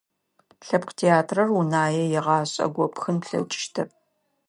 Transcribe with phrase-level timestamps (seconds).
[0.65, 3.89] Лъэпкъ театрэр Унае игъашӀэ гопхын плъэкӀыщтэп.